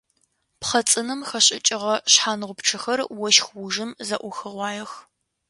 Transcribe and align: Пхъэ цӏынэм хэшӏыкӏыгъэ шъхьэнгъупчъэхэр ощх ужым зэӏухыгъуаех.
Пхъэ 0.59 0.81
цӏынэм 0.89 1.21
хэшӏыкӏыгъэ 1.29 1.95
шъхьэнгъупчъэхэр 2.11 2.99
ощх 3.25 3.47
ужым 3.63 3.91
зэӏухыгъуаех. 4.07 4.91